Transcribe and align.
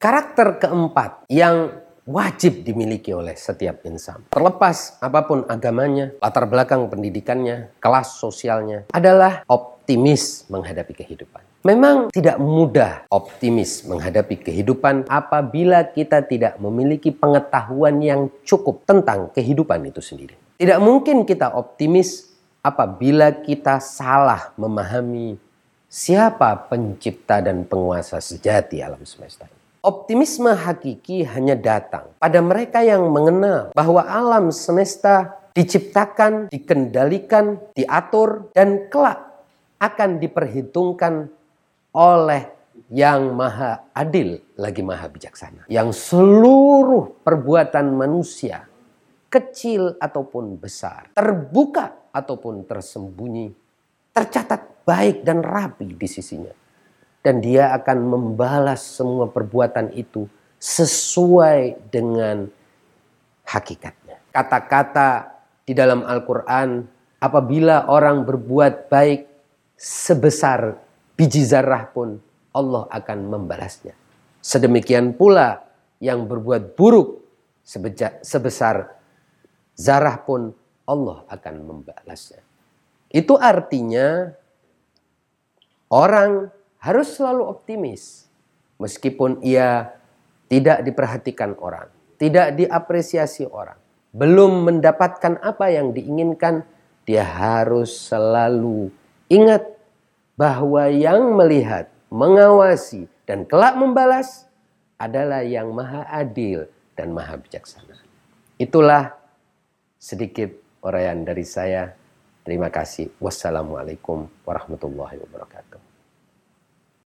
Karakter 0.00 0.56
keempat 0.56 1.28
yang 1.28 1.76
wajib 2.08 2.64
dimiliki 2.64 3.12
oleh 3.12 3.36
setiap 3.36 3.84
insan. 3.84 4.24
Terlepas 4.32 4.96
apa 4.96 5.28
pun 5.28 5.44
agamanya, 5.44 6.16
latar 6.24 6.48
belakang 6.48 6.88
pendidikannya, 6.88 7.76
kelas 7.84 8.16
sosialnya, 8.16 8.88
adalah 8.96 9.44
optimis 9.44 10.48
menghadapi 10.48 11.04
kehidupan. 11.04 11.44
Memang 11.68 12.08
tidak 12.08 12.40
mudah 12.40 13.04
optimis 13.12 13.84
menghadapi 13.84 14.40
kehidupan 14.40 15.04
apabila 15.04 15.84
kita 15.92 16.24
tidak 16.24 16.56
memiliki 16.56 17.12
pengetahuan 17.12 18.00
yang 18.00 18.32
cukup 18.48 18.88
tentang 18.88 19.28
kehidupan 19.36 19.84
itu 19.84 20.00
sendiri. 20.00 20.32
Tidak 20.56 20.80
mungkin 20.80 21.28
kita 21.28 21.52
optimis 21.52 22.24
apabila 22.64 23.44
kita 23.44 23.76
salah 23.84 24.56
memahami 24.56 25.36
siapa 25.92 26.56
pencipta 26.72 27.44
dan 27.44 27.68
penguasa 27.68 28.16
sejati 28.16 28.80
alam 28.80 29.04
semesta 29.04 29.44
ini. 29.44 29.59
Optimisme 29.80 30.52
hakiki 30.52 31.24
hanya 31.24 31.56
datang 31.56 32.12
pada 32.20 32.44
mereka 32.44 32.84
yang 32.84 33.08
mengenal 33.08 33.72
bahwa 33.72 34.04
alam 34.04 34.52
semesta 34.52 35.40
diciptakan, 35.56 36.52
dikendalikan, 36.52 37.56
diatur, 37.72 38.52
dan 38.52 38.92
kelak 38.92 39.24
akan 39.80 40.20
diperhitungkan 40.20 41.32
oleh 41.96 42.52
yang 42.92 43.32
maha 43.32 43.88
adil 43.96 44.44
lagi 44.60 44.84
maha 44.84 45.08
bijaksana. 45.08 45.64
Yang 45.72 46.12
seluruh 46.12 47.24
perbuatan 47.24 47.96
manusia, 47.96 48.68
kecil 49.32 49.96
ataupun 49.96 50.60
besar, 50.60 51.08
terbuka 51.16 52.12
ataupun 52.12 52.68
tersembunyi, 52.68 53.48
tercatat 54.12 54.84
baik 54.84 55.24
dan 55.24 55.40
rapi 55.40 55.96
di 55.96 56.04
sisinya 56.04 56.52
dan 57.20 57.44
dia 57.44 57.76
akan 57.76 57.98
membalas 58.00 58.80
semua 58.80 59.28
perbuatan 59.28 59.92
itu 59.92 60.24
sesuai 60.60 61.88
dengan 61.88 62.48
hakikatnya. 63.44 64.20
Kata-kata 64.32 65.40
di 65.64 65.72
dalam 65.72 66.04
Al-Quran, 66.04 66.84
apabila 67.20 67.88
orang 67.88 68.24
berbuat 68.24 68.88
baik 68.88 69.28
sebesar 69.76 70.76
biji 71.16 71.44
zarah 71.44 71.88
pun, 71.88 72.20
Allah 72.52 72.88
akan 72.88 73.18
membalasnya. 73.28 73.96
Sedemikian 74.40 75.16
pula 75.16 75.60
yang 76.00 76.24
berbuat 76.24 76.76
buruk 76.76 77.20
sebesar 78.24 78.96
zarah 79.76 80.16
pun, 80.24 80.56
Allah 80.88 81.22
akan 81.28 81.54
membalasnya. 81.60 82.40
Itu 83.10 83.36
artinya 83.36 84.30
orang 85.90 86.59
harus 86.80 87.14
selalu 87.14 87.46
optimis. 87.46 88.26
Meskipun 88.80 89.44
ia 89.44 89.92
tidak 90.48 90.80
diperhatikan 90.82 91.52
orang, 91.60 91.92
tidak 92.16 92.56
diapresiasi 92.56 93.44
orang, 93.44 93.76
belum 94.10 94.66
mendapatkan 94.66 95.38
apa 95.44 95.68
yang 95.68 95.92
diinginkan, 95.92 96.64
dia 97.04 97.22
harus 97.22 97.92
selalu 98.08 98.88
ingat 99.28 99.62
bahwa 100.34 100.88
yang 100.88 101.36
melihat, 101.36 101.92
mengawasi, 102.08 103.06
dan 103.28 103.44
kelak 103.44 103.76
membalas 103.76 104.48
adalah 104.96 105.44
yang 105.44 105.70
maha 105.70 106.08
adil 106.08 106.66
dan 106.96 107.12
maha 107.12 107.36
bijaksana. 107.36 108.00
Itulah 108.56 109.16
sedikit 110.00 110.52
uraian 110.84 111.24
dari 111.24 111.44
saya. 111.44 111.92
Terima 112.44 112.72
kasih. 112.72 113.12
Wassalamualaikum 113.20 114.28
warahmatullahi 114.44 115.20
wabarakatuh. 115.24 115.79